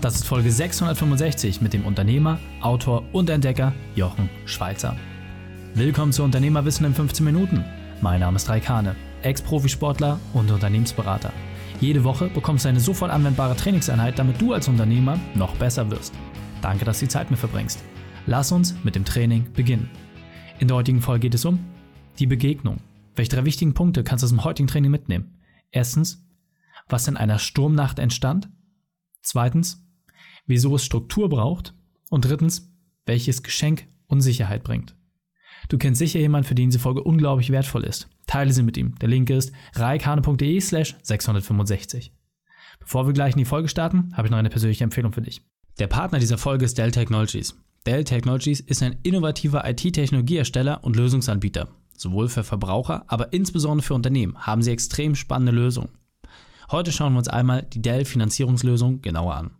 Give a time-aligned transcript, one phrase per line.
[0.00, 4.96] Das ist Folge 665 mit dem Unternehmer, Autor und Entdecker Jochen Schweizer.
[5.74, 7.64] Willkommen zu Unternehmerwissen in 15 Minuten.
[8.00, 11.32] Mein Name ist Raikane, Ex-Profisportler und Unternehmensberater.
[11.80, 16.14] Jede Woche bekommst du eine sofort anwendbare Trainingseinheit, damit du als Unternehmer noch besser wirst.
[16.62, 17.82] Danke, dass du die Zeit mir verbringst.
[18.26, 19.90] Lass uns mit dem Training beginnen.
[20.60, 21.58] In der heutigen Folge geht es um
[22.20, 22.76] die Begegnung.
[23.16, 25.40] Welche drei wichtigen Punkte kannst du aus dem heutigen Training mitnehmen?
[25.72, 26.24] Erstens,
[26.88, 28.48] was in einer Sturmnacht entstand.
[29.22, 29.84] Zweitens,
[30.48, 31.74] wieso es Struktur braucht.
[32.10, 32.72] Und drittens,
[33.06, 34.96] welches Geschenk Unsicherheit bringt.
[35.68, 38.08] Du kennst sicher jemanden, für den diese Folge unglaublich wertvoll ist.
[38.26, 38.94] Teile sie mit ihm.
[39.00, 42.12] Der Link ist reikane.de slash 665.
[42.80, 45.42] Bevor wir gleich in die Folge starten, habe ich noch eine persönliche Empfehlung für dich.
[45.78, 47.54] Der Partner dieser Folge ist Dell Technologies.
[47.86, 51.68] Dell Technologies ist ein innovativer IT-Technologiehersteller und Lösungsanbieter.
[51.96, 55.90] Sowohl für Verbraucher, aber insbesondere für Unternehmen haben sie extrem spannende Lösungen.
[56.70, 59.50] Heute schauen wir uns einmal die Dell Finanzierungslösung genauer an.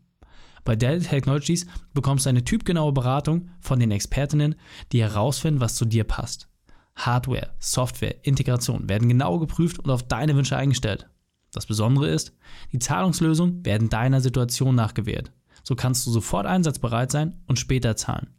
[0.65, 4.57] Bei Dell Technologies bekommst du eine typgenaue Beratung von den Expertinnen,
[4.93, 6.49] die herausfinden, was zu dir passt.
[6.97, 11.09] Hardware, Software, Integration werden genau geprüft und auf deine Wünsche eingestellt.
[11.53, 12.37] Das Besondere ist,
[12.73, 15.33] die Zahlungslösungen werden deiner Situation nachgewählt.
[15.63, 18.35] So kannst du sofort einsatzbereit sein und später zahlen.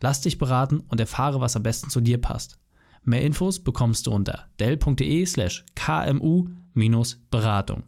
[0.00, 2.58] Lass dich beraten und erfahre, was am besten zu dir passt.
[3.04, 7.82] Mehr Infos bekommst du unter dell.de slash kmu-beratung.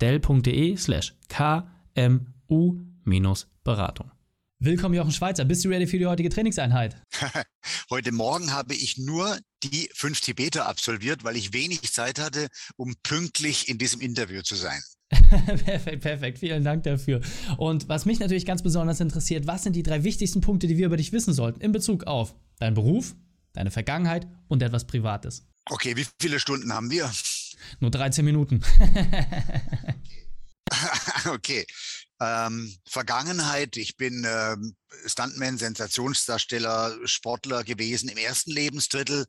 [0.00, 2.95] dell.de slash kmu-beratung.
[4.58, 7.00] Willkommen Jochen Schweizer, bist du ready für die heutige Trainingseinheit?
[7.90, 12.96] Heute Morgen habe ich nur die fünf Tibeter absolviert, weil ich wenig Zeit hatte, um
[13.04, 14.80] pünktlich in diesem Interview zu sein.
[15.30, 16.38] perfekt, perfekt.
[16.40, 17.20] Vielen Dank dafür.
[17.58, 20.86] Und was mich natürlich ganz besonders interessiert, was sind die drei wichtigsten Punkte, die wir
[20.86, 23.14] über dich wissen sollten in Bezug auf deinen Beruf,
[23.52, 25.46] deine Vergangenheit und etwas Privates?
[25.70, 27.08] Okay, wie viele Stunden haben wir?
[27.78, 28.62] Nur 13 Minuten.
[31.32, 31.64] okay.
[32.20, 39.26] Ähm, Vergangenheit, ich bin ähm, Stuntman, Sensationsdarsteller, Sportler gewesen im ersten Lebensdrittel.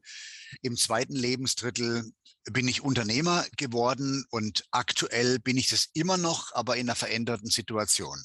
[0.61, 2.11] Im zweiten Lebensdrittel
[2.51, 7.49] bin ich Unternehmer geworden und aktuell bin ich das immer noch, aber in einer veränderten
[7.49, 8.23] Situation.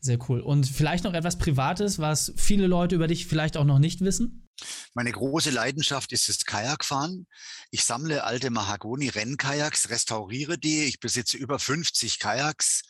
[0.00, 0.40] Sehr cool.
[0.40, 4.48] Und vielleicht noch etwas Privates, was viele Leute über dich vielleicht auch noch nicht wissen?
[4.92, 7.26] Meine große Leidenschaft ist das Kajakfahren.
[7.70, 10.84] Ich sammle alte Mahagoni-Rennkajaks, restauriere die.
[10.84, 12.82] Ich besitze über 50 Kajaks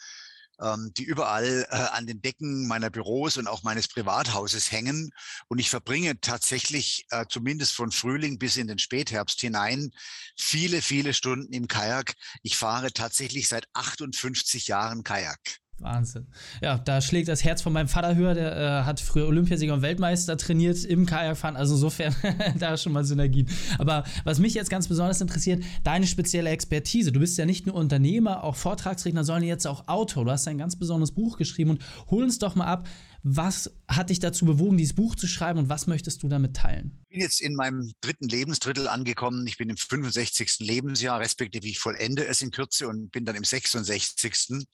[0.61, 5.11] ähm, die überall äh, an den Decken meiner Büros und auch meines Privathauses hängen.
[5.49, 9.91] Und ich verbringe tatsächlich äh, zumindest von Frühling bis in den Spätherbst hinein
[10.37, 12.15] viele, viele Stunden im Kajak.
[12.43, 15.64] Ich fahre tatsächlich seit 58 Jahren Kajak.
[15.79, 16.27] Wahnsinn.
[16.63, 18.35] Ja, da schlägt das Herz von meinem Vater höher.
[18.35, 21.57] Der äh, hat früher Olympiasieger und Weltmeister trainiert im Kajakfahren.
[21.57, 22.15] Also insofern
[22.59, 23.49] da schon mal Synergien.
[23.79, 27.13] Aber was mich jetzt ganz besonders interessiert, deine spezielle Expertise.
[27.13, 30.25] Du bist ja nicht nur Unternehmer, auch Vortragsredner, sondern jetzt auch Autor.
[30.25, 32.89] Du hast ein ganz besonderes Buch geschrieben und hol uns doch mal ab.
[33.27, 36.99] Was hat dich dazu bewogen, dieses Buch zu schreiben und was möchtest du damit teilen?
[37.09, 39.47] Ich bin jetzt in meinem dritten Lebensdrittel angekommen.
[39.47, 40.59] Ich bin im 65.
[40.59, 44.67] Lebensjahr, respektive ich vollende es in Kürze und bin dann im 66.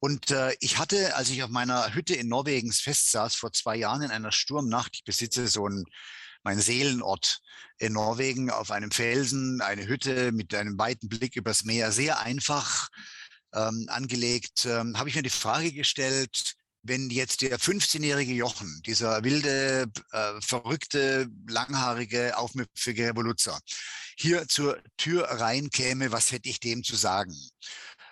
[0.00, 4.02] Und äh, ich hatte, als ich auf meiner Hütte in Norwegens festsaß, vor zwei Jahren
[4.02, 5.84] in einer Sturmnacht, ich besitze so ein
[6.44, 7.40] mein Seelenort
[7.78, 12.88] in Norwegen auf einem Felsen, eine Hütte mit einem weiten Blick übers Meer, sehr einfach
[13.52, 19.22] ähm, angelegt, ähm, habe ich mir die Frage gestellt, wenn jetzt der 15-jährige Jochen, dieser
[19.24, 23.58] wilde, äh, verrückte, langhaarige, aufmüpfige Revoluzer,
[24.16, 27.34] hier zur Tür reinkäme, was hätte ich dem zu sagen?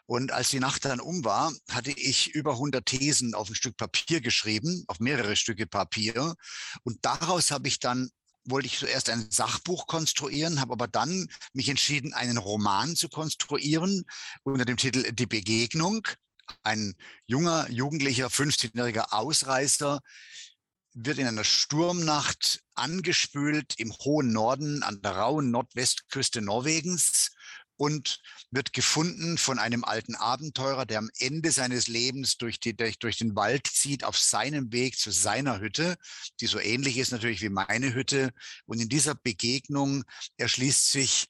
[0.07, 3.77] Und als die Nacht dann um war, hatte ich über 100 Thesen auf ein Stück
[3.77, 6.37] Papier geschrieben, auf mehrere Stücke Papier.
[6.85, 8.11] Und daraus habe ich dann
[8.49, 14.05] wollte ich zuerst ein Sachbuch konstruieren, habe aber dann mich entschieden, einen Roman zu konstruieren
[14.45, 16.07] unter dem Titel Die Begegnung.
[16.63, 16.95] Ein
[17.27, 20.01] junger, jugendlicher, 15-jähriger Ausreißer
[20.95, 27.33] wird in einer Sturmnacht angespült im hohen Norden an der rauen Nordwestküste Norwegens
[27.77, 28.21] und
[28.51, 33.37] wird gefunden von einem alten Abenteurer, der am Ende seines Lebens durch, die, durch, den
[33.37, 35.97] Wald zieht, auf seinem Weg zu seiner Hütte,
[36.41, 38.33] die so ähnlich ist natürlich wie meine Hütte.
[38.67, 40.05] Und in dieser Begegnung
[40.37, 41.27] erschließt sich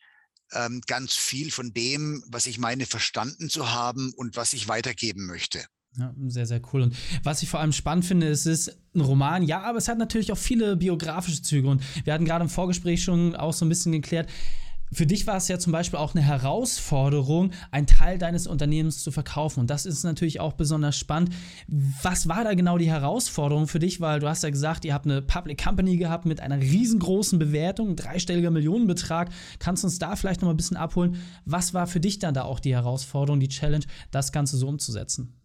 [0.53, 5.27] ähm, ganz viel von dem, was ich meine, verstanden zu haben und was ich weitergeben
[5.27, 5.65] möchte.
[5.99, 6.83] Ja, sehr, sehr cool.
[6.83, 9.97] Und was ich vor allem spannend finde, es ist ein Roman, ja, aber es hat
[9.97, 11.69] natürlich auch viele biografische Züge.
[11.69, 14.29] Und wir hatten gerade im Vorgespräch schon auch so ein bisschen geklärt,
[14.97, 19.11] für dich war es ja zum Beispiel auch eine Herausforderung, einen Teil deines Unternehmens zu
[19.11, 19.61] verkaufen.
[19.61, 21.35] Und das ist natürlich auch besonders spannend.
[21.69, 24.01] Was war da genau die Herausforderung für dich?
[24.01, 27.95] Weil du hast ja gesagt, ihr habt eine Public Company gehabt mit einer riesengroßen Bewertung,
[27.95, 29.29] dreistelliger Millionenbetrag.
[29.59, 31.23] Kannst du uns da vielleicht noch mal ein bisschen abholen?
[31.45, 35.43] Was war für dich dann da auch die Herausforderung, die Challenge, das Ganze so umzusetzen?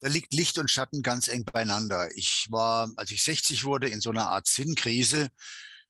[0.00, 2.08] Da liegt Licht und Schatten ganz eng beieinander.
[2.16, 5.28] Ich war, als ich 60 wurde, in so einer Art Sinnkrise,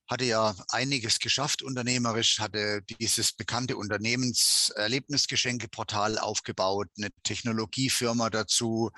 [0.09, 8.89] hatte ja einiges geschafft unternehmerisch, hatte dieses bekannte Unternehmenserlebnisgeschenkeportal aufgebaut, eine Technologiefirma dazu,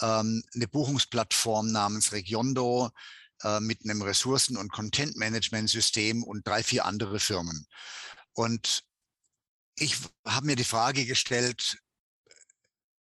[0.00, 2.90] ähm, eine Buchungsplattform namens Regiondo
[3.42, 7.66] äh, mit einem Ressourcen- und Content-Management-System und drei, vier andere Firmen.
[8.32, 8.82] Und
[9.76, 9.96] ich
[10.26, 11.78] habe mir die Frage gestellt,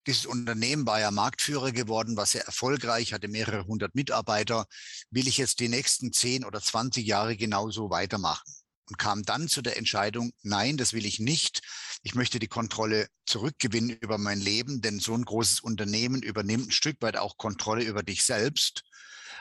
[0.07, 4.65] dieses Unternehmen war ja Marktführer geworden, war sehr erfolgreich, hatte mehrere hundert Mitarbeiter.
[5.12, 8.51] Will ich jetzt die nächsten zehn oder 20 Jahre genauso weitermachen?
[8.89, 11.62] Und kam dann zu der Entscheidung, nein, das will ich nicht.
[12.04, 16.71] Ich möchte die Kontrolle zurückgewinnen über mein Leben, denn so ein großes Unternehmen übernimmt ein
[16.71, 18.83] Stück weit auch Kontrolle über dich selbst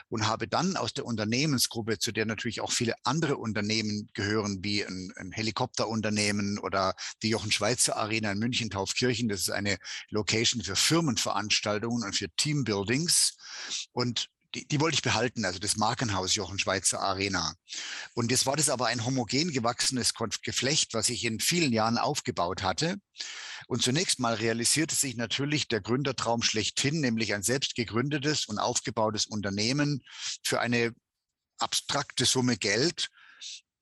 [0.09, 4.85] und habe dann aus der Unternehmensgruppe, zu der natürlich auch viele andere Unternehmen gehören, wie
[4.85, 9.29] ein, ein Helikopterunternehmen oder die Jochen Schweizer Arena in München Taufkirchen.
[9.29, 9.77] Das ist eine
[10.09, 13.37] Location für Firmenveranstaltungen und für Teambuildings.
[13.91, 17.53] Und die, die wollte ich behalten, also das Markenhaus Jochen Schweizer Arena.
[18.13, 22.63] Und jetzt war das aber ein homogen gewachsenes Geflecht, was ich in vielen Jahren aufgebaut
[22.63, 22.97] hatte.
[23.67, 29.25] Und zunächst mal realisierte sich natürlich der Gründertraum schlechthin, nämlich ein selbst gegründetes und aufgebautes
[29.25, 30.03] Unternehmen
[30.43, 30.93] für eine
[31.57, 33.09] abstrakte Summe Geld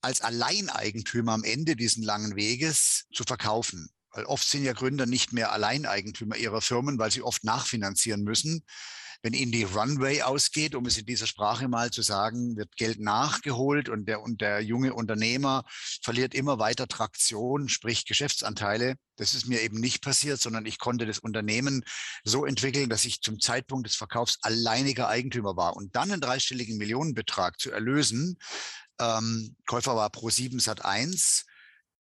[0.02, 3.90] als Alleineigentümer am Ende diesen langen Weges zu verkaufen.
[4.12, 8.64] Weil oft sind ja Gründer nicht mehr Alleineigentümer ihrer Firmen, weil sie oft nachfinanzieren müssen
[9.25, 13.00] wenn Ihnen die Runway ausgeht, um es in dieser Sprache mal zu sagen, wird Geld
[13.00, 15.63] nachgeholt und der, und der junge Unternehmer
[16.04, 18.98] verliert immer weiter Traktion, sprich Geschäftsanteile.
[19.16, 21.83] Das ist mir eben nicht passiert, sondern ich konnte das Unternehmen
[22.24, 25.75] so entwickeln, dass ich zum Zeitpunkt des Verkaufs alleiniger Eigentümer war.
[25.75, 28.38] Und dann einen dreistelligen Millionenbetrag zu erlösen,
[29.00, 31.48] ähm, Käufer war Pro7 Sat 1,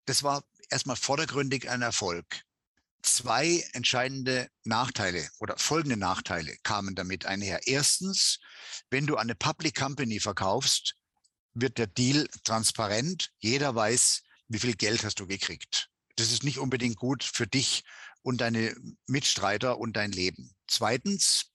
[0.07, 2.43] das war erstmal vordergründig ein Erfolg
[3.03, 7.67] zwei entscheidende Nachteile oder folgende Nachteile kamen damit einher.
[7.67, 8.39] Erstens,
[8.89, 10.95] wenn du eine Public Company verkaufst,
[11.53, 13.31] wird der Deal transparent.
[13.39, 15.89] Jeder weiß, wie viel Geld hast du gekriegt.
[16.15, 17.83] Das ist nicht unbedingt gut für dich
[18.21, 18.75] und deine
[19.07, 20.51] Mitstreiter und dein Leben.
[20.67, 21.51] Zweitens,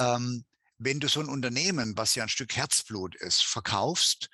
[0.00, 0.44] ähm,
[0.78, 4.28] wenn du so ein Unternehmen, was ja ein Stück Herzblut ist, verkaufst,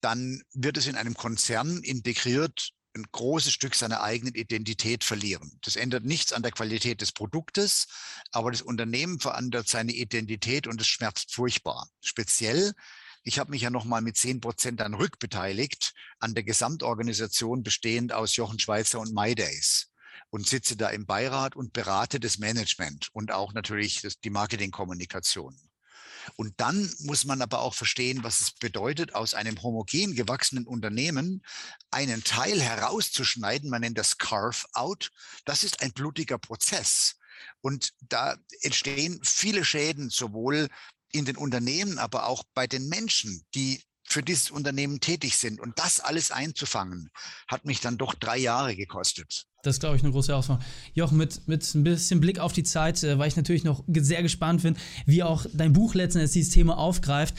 [0.00, 5.58] dann wird es in einem Konzern integriert ein großes Stück seiner eigenen Identität verlieren.
[5.62, 7.88] Das ändert nichts an der Qualität des Produktes,
[8.30, 11.88] aber das Unternehmen verändert seine Identität und es schmerzt furchtbar.
[12.00, 12.72] Speziell,
[13.24, 18.12] ich habe mich ja noch mal mit zehn Prozent dann rückbeteiligt an der Gesamtorganisation bestehend
[18.12, 19.90] aus Jochen Schweizer und MyDays
[20.30, 25.56] und sitze da im Beirat und berate das Management und auch natürlich das, die Marketingkommunikation.
[26.36, 31.42] Und dann muss man aber auch verstehen, was es bedeutet, aus einem homogen gewachsenen Unternehmen
[31.90, 33.70] einen Teil herauszuschneiden.
[33.70, 35.10] Man nennt das Carve-out.
[35.44, 37.16] Das ist ein blutiger Prozess.
[37.60, 40.68] Und da entstehen viele Schäden, sowohl
[41.12, 45.60] in den Unternehmen, aber auch bei den Menschen, die für dieses Unternehmen tätig sind.
[45.60, 47.10] Und das alles einzufangen,
[47.48, 49.46] hat mich dann doch drei Jahre gekostet.
[49.62, 50.70] Das ist, glaube ich, eine große Herausforderung.
[50.92, 54.22] Joch, mit, mit ein bisschen Blick auf die Zeit, äh, weil ich natürlich noch sehr
[54.22, 57.34] gespannt bin, wie auch dein Buch letztendlich dieses Thema aufgreift.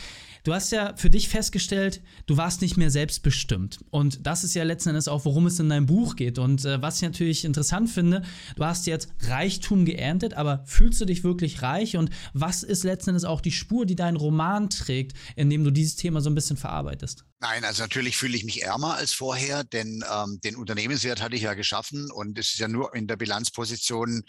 [0.46, 3.80] Du hast ja für dich festgestellt, du warst nicht mehr selbstbestimmt.
[3.90, 6.38] Und das ist ja letzten Endes auch, worum es in deinem Buch geht.
[6.38, 8.22] Und äh, was ich natürlich interessant finde,
[8.56, 11.98] du hast jetzt Reichtum geerntet, aber fühlst du dich wirklich reich?
[11.98, 15.96] Und was ist letzten Endes auch die Spur, die dein Roman trägt, indem du dieses
[15.96, 17.26] Thema so ein bisschen verarbeitest?
[17.40, 21.42] Nein, also natürlich fühle ich mich ärmer als vorher, denn ähm, den Unternehmenswert hatte ich
[21.42, 24.24] ja geschaffen und es ist ja nur in der Bilanzposition,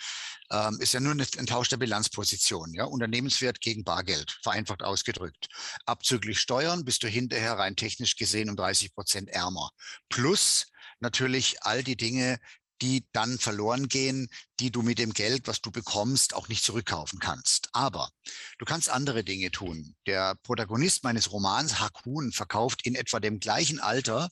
[0.51, 5.47] ähm, ist ja nur ein Tausch der Bilanzposition, ja, Unternehmenswert gegen Bargeld, vereinfacht ausgedrückt.
[5.87, 9.71] Abzüglich Steuern bist du hinterher rein technisch gesehen um 30 Prozent ärmer.
[10.09, 10.67] Plus
[10.99, 12.39] natürlich all die Dinge,
[12.83, 14.29] die dann verloren gehen,
[14.61, 17.69] die du mit dem Geld, was du bekommst, auch nicht zurückkaufen kannst.
[17.73, 18.11] Aber
[18.59, 19.95] du kannst andere Dinge tun.
[20.07, 24.29] Der Protagonist meines Romans, Hakun, verkauft in etwa dem gleichen Alter,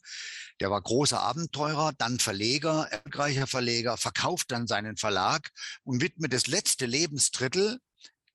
[0.60, 5.50] der war großer Abenteurer, dann Verleger, erfolgreicher Verleger, verkauft dann seinen Verlag
[5.82, 7.80] und widmet das letzte Lebensdrittel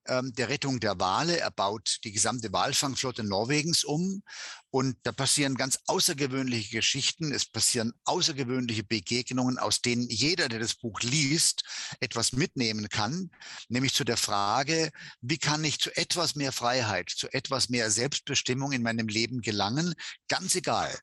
[0.09, 1.39] ähm, der Rettung der Wale.
[1.39, 4.23] Er baut die gesamte Walfangflotte Norwegens um.
[4.71, 7.31] Und da passieren ganz außergewöhnliche Geschichten.
[7.31, 11.63] Es passieren außergewöhnliche Begegnungen, aus denen jeder, der das Buch liest,
[11.99, 13.31] etwas mitnehmen kann.
[13.69, 18.71] Nämlich zu der Frage, wie kann ich zu etwas mehr Freiheit, zu etwas mehr Selbstbestimmung
[18.71, 19.93] in meinem Leben gelangen?
[20.27, 20.93] Ganz egal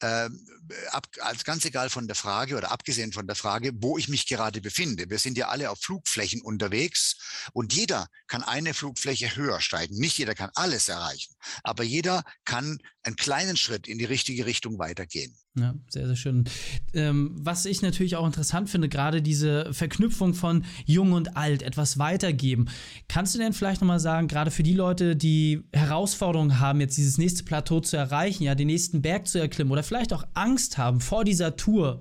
[0.00, 4.26] ab, als ganz egal von der Frage oder abgesehen von der Frage, wo ich mich
[4.26, 5.08] gerade befinde.
[5.08, 7.16] Wir sind ja alle auf Flugflächen unterwegs
[7.52, 9.96] und jeder kann eine Flugfläche höher steigen.
[9.98, 14.78] Nicht jeder kann alles erreichen, aber jeder kann einen kleinen Schritt in die richtige Richtung
[14.78, 15.36] weitergehen.
[15.58, 16.44] Ja, sehr, sehr schön.
[16.92, 21.98] Ähm, was ich natürlich auch interessant finde, gerade diese Verknüpfung von Jung und Alt, etwas
[21.98, 22.66] weitergeben.
[23.08, 27.16] Kannst du denn vielleicht nochmal sagen, gerade für die Leute, die Herausforderungen haben, jetzt dieses
[27.16, 31.00] nächste Plateau zu erreichen, ja, den nächsten Berg zu erklimmen oder vielleicht auch Angst haben
[31.00, 32.00] vor dieser Tour,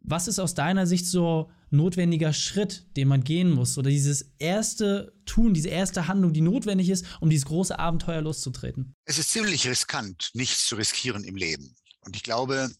[0.00, 3.78] was ist aus deiner Sicht so notwendiger Schritt, den man gehen muss?
[3.78, 8.94] Oder dieses erste Tun, diese erste Handlung, die notwendig ist, um dieses große Abenteuer loszutreten?
[9.04, 11.74] Es ist ziemlich riskant, nichts zu riskieren im Leben.
[12.04, 12.70] Und ich glaube,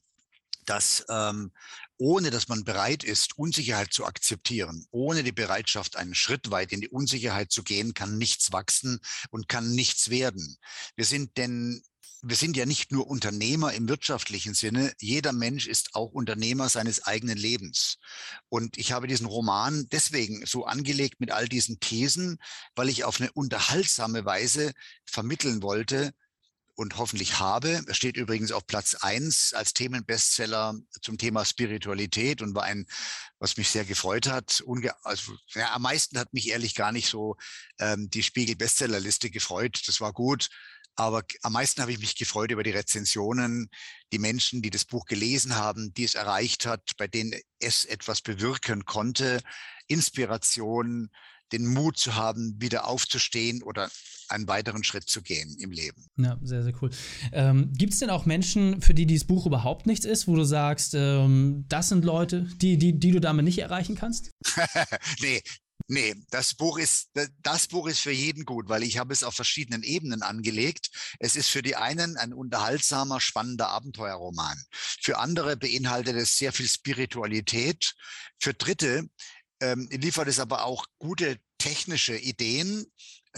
[0.67, 1.53] dass ähm,
[1.97, 6.81] ohne dass man bereit ist, Unsicherheit zu akzeptieren, ohne die Bereitschaft, einen Schritt weit in
[6.81, 9.01] die Unsicherheit zu gehen, kann nichts wachsen
[9.31, 10.57] und kann nichts werden.
[10.97, 11.83] Wir sind denn
[12.27, 17.05] wir sind ja nicht nur Unternehmer im wirtschaftlichen Sinne, jeder Mensch ist auch Unternehmer seines
[17.05, 17.99] eigenen Lebens.
[18.49, 22.39] Und ich habe diesen Roman deswegen so angelegt mit all diesen Thesen,
[22.75, 24.73] weil ich auf eine unterhaltsame Weise
[25.05, 26.15] vermitteln wollte,
[26.75, 27.83] und hoffentlich habe.
[27.87, 32.87] Er steht übrigens auf Platz eins als Themenbestseller zum Thema Spiritualität und war ein,
[33.39, 34.61] was mich sehr gefreut hat.
[34.61, 37.37] Unge also, ja, am meisten hat mich ehrlich gar nicht so
[37.79, 39.83] ähm, die Spiegel-Bestsellerliste gefreut.
[39.87, 40.49] Das war gut.
[40.97, 43.69] Aber am meisten habe ich mich gefreut über die Rezensionen,
[44.13, 48.21] die Menschen, die das Buch gelesen haben, die es erreicht hat, bei denen es etwas
[48.21, 49.41] bewirken konnte,
[49.89, 51.11] Inspiration,
[51.53, 53.91] den Mut zu haben, wieder aufzustehen oder
[54.29, 56.07] einen weiteren Schritt zu gehen im Leben.
[56.17, 56.91] Ja, sehr, sehr cool.
[57.33, 60.45] Ähm, Gibt es denn auch Menschen, für die dieses Buch überhaupt nichts ist, wo du
[60.45, 64.31] sagst, ähm, das sind Leute, die, die, die du damit nicht erreichen kannst?
[65.21, 65.43] nee,
[65.87, 67.11] Nee, das Buch ist
[67.43, 70.89] das Buch ist für jeden gut, weil ich habe es auf verschiedenen Ebenen angelegt.
[71.19, 74.57] Es ist für die einen ein unterhaltsamer, spannender Abenteuerroman.
[74.71, 77.95] Für andere beinhaltet es sehr viel Spiritualität.
[78.41, 79.09] Für Dritte
[79.61, 82.87] ähm, liefert es aber auch gute technische Ideen,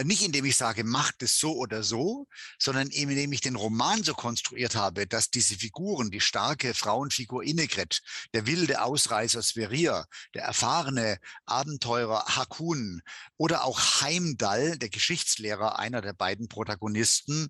[0.04, 2.26] nicht indem ich sage, macht es so oder so,
[2.58, 8.00] sondern indem ich den Roman so konstruiert habe, dass diese Figuren, die starke Frauenfigur Innegret,
[8.34, 13.00] der wilde Ausreißer Sverir, der erfahrene Abenteurer Hakun
[13.36, 17.48] oder auch Heimdall, der Geschichtslehrer, einer der beiden Protagonisten.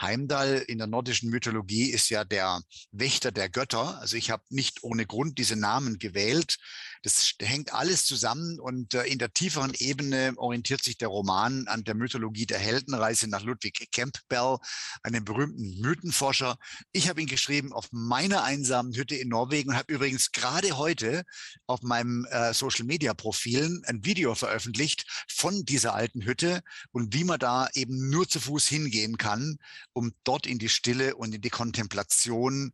[0.00, 2.60] Heimdall in der nordischen Mythologie ist ja der
[2.90, 3.98] Wächter der Götter.
[4.00, 6.56] Also ich habe nicht ohne Grund diese Namen gewählt.
[7.02, 11.83] Das hängt alles zusammen und äh, in der tieferen Ebene orientiert sich der Roman an
[11.84, 14.58] der Mythologie der Heldenreise nach Ludwig Campbell,
[15.02, 16.56] einem berühmten Mythenforscher.
[16.92, 21.24] Ich habe ihn geschrieben auf meiner einsamen Hütte in Norwegen und habe übrigens gerade heute
[21.66, 26.62] auf meinem äh, Social Media Profilen ein Video veröffentlicht von dieser alten Hütte
[26.92, 29.58] und wie man da eben nur zu Fuß hingehen kann,
[29.92, 32.72] um dort in die Stille und in die Kontemplation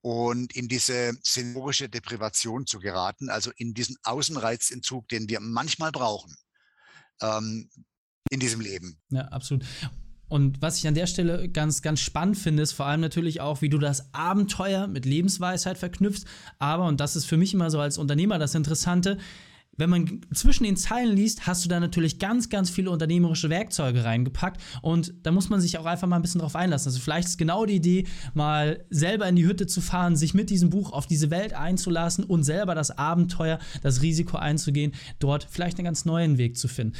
[0.00, 6.34] und in diese sensorische Deprivation zu geraten, also in diesen Außenreizentzug, den wir manchmal brauchen
[7.22, 7.70] ähm,
[8.30, 8.96] in diesem Leben.
[9.10, 9.64] Ja, absolut.
[10.28, 13.60] Und was ich an der Stelle ganz, ganz spannend finde, ist vor allem natürlich auch,
[13.60, 16.24] wie du das Abenteuer mit Lebensweisheit verknüpfst.
[16.58, 19.18] Aber, und das ist für mich immer so als Unternehmer das Interessante,
[19.76, 24.04] wenn man zwischen den Zeilen liest, hast du da natürlich ganz, ganz viele unternehmerische Werkzeuge
[24.04, 26.88] reingepackt und da muss man sich auch einfach mal ein bisschen drauf einlassen.
[26.88, 30.50] Also vielleicht ist genau die Idee, mal selber in die Hütte zu fahren, sich mit
[30.50, 35.78] diesem Buch auf diese Welt einzulassen und selber das Abenteuer, das Risiko einzugehen, dort vielleicht
[35.78, 36.94] einen ganz neuen Weg zu finden.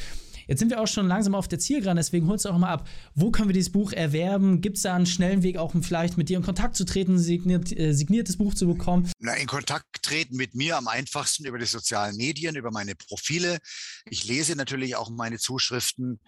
[0.47, 2.87] Jetzt sind wir auch schon langsam auf der Zielgeraden, deswegen holst du auch mal ab.
[3.15, 4.61] Wo können wir dieses Buch erwerben?
[4.61, 7.71] Gibt es da einen schnellen Weg, auch vielleicht mit dir in Kontakt zu treten, signiert,
[7.77, 9.11] äh, signiertes Buch zu bekommen?
[9.19, 13.59] Na, in Kontakt treten mit mir am einfachsten über die sozialen Medien, über meine Profile.
[14.05, 16.19] Ich lese natürlich auch meine Zuschriften.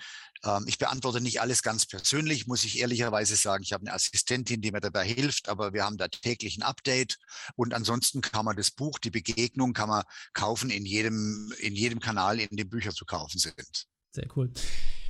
[0.43, 3.63] Ähm, ich beantworte nicht alles ganz persönlich, muss ich ehrlicherweise sagen.
[3.63, 7.17] Ich habe eine Assistentin, die mir dabei hilft, aber wir haben da täglich ein Update.
[7.55, 10.03] Und ansonsten kann man das Buch, die Begegnung, kann man
[10.33, 13.87] kaufen in jedem, in jedem Kanal, in dem Bücher zu kaufen sind.
[14.15, 14.51] Sehr cool.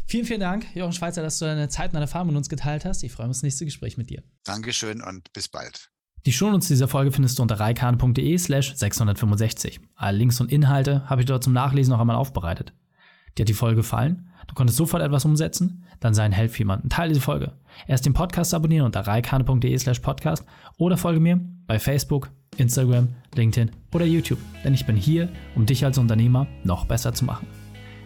[0.07, 2.85] Vielen, vielen Dank, Jochen Schweizer, dass du deine Zeit und deine Erfahrung mit uns geteilt
[2.85, 3.03] hast.
[3.03, 4.21] Ich freue mich auf das nächste Gespräch mit dir.
[4.43, 5.89] Dankeschön und bis bald.
[6.25, 9.79] Die Shownotes dieser Folge findest du unter reikane.de slash 665.
[9.95, 12.73] Alle Links und Inhalte habe ich dort zum Nachlesen noch einmal aufbereitet.
[13.37, 14.29] Dir hat die Folge gefallen?
[14.47, 15.85] Du konntest sofort etwas umsetzen?
[15.99, 16.89] Dann sei ein Helf für jemanden.
[16.89, 17.53] Teile diese Folge.
[17.87, 20.45] Erst den Podcast abonnieren unter reikane.de slash podcast
[20.77, 24.39] oder folge mir bei Facebook, Instagram, LinkedIn oder YouTube.
[24.63, 27.47] Denn ich bin hier, um dich als Unternehmer noch besser zu machen.